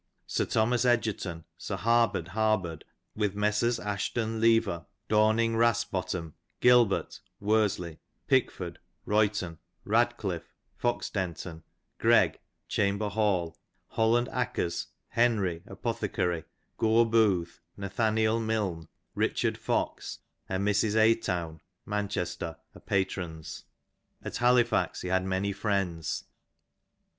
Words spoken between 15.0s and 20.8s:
Henry (apothecary), Gt>re Booth, Nathaniel Milne, Richard Fox, and